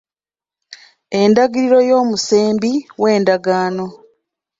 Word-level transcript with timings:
Endagiriro 1.21 1.79
y'omusembi 1.89 2.71
w'endagaano. 3.01 3.85